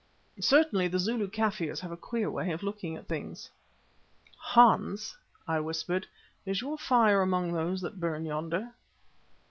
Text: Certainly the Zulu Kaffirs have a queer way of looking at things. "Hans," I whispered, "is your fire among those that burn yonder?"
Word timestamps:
Certainly 0.39 0.87
the 0.87 0.97
Zulu 0.97 1.27
Kaffirs 1.29 1.79
have 1.81 1.91
a 1.91 1.95
queer 1.95 2.31
way 2.31 2.49
of 2.49 2.63
looking 2.63 2.95
at 2.95 3.07
things. 3.07 3.51
"Hans," 4.35 5.15
I 5.47 5.59
whispered, 5.59 6.07
"is 6.43 6.59
your 6.59 6.79
fire 6.79 7.21
among 7.21 7.53
those 7.53 7.81
that 7.81 7.99
burn 7.99 8.25
yonder?" 8.25 8.73